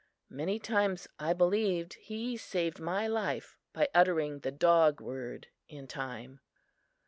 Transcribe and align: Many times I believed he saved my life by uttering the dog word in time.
Many 0.31 0.57
times 0.57 1.07
I 1.19 1.33
believed 1.33 1.93
he 2.01 2.35
saved 2.35 2.79
my 2.79 3.05
life 3.05 3.59
by 3.71 3.87
uttering 3.93 4.39
the 4.39 4.49
dog 4.49 4.99
word 4.99 5.45
in 5.69 5.85
time. 5.85 6.39